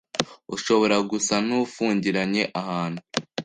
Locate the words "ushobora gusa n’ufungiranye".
0.55-2.43